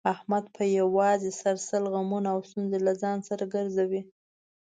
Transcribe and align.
احمد 0.13 0.45
په 0.55 0.63
یووازې 0.77 1.31
سر 1.41 1.55
سل 1.67 1.83
غمونه 1.93 2.27
او 2.35 2.39
ستونزې 2.49 2.79
له 2.85 2.93
ځان 3.01 3.17
سره 3.29 3.43
ګرځوي. 3.53 4.01